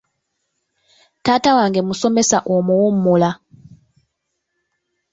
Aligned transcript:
Taata 1.23 1.51
wange 1.57 1.81
musomesa 1.87 2.37
omuwummula. 2.55 3.29